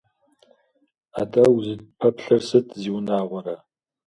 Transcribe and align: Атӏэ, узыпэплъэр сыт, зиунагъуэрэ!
Атӏэ, 1.21 1.43
узыпэплъэр 1.55 2.41
сыт, 2.47 2.67
зиунагъуэрэ! 2.81 3.55